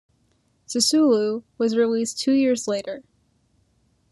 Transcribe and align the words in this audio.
Sisulu 0.67 1.43
was 1.59 1.77
released 1.77 2.17
two 2.17 2.31
years 2.33 2.67
later. 2.67 3.03